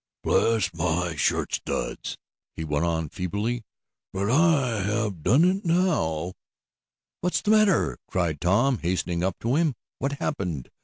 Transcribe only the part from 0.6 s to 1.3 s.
my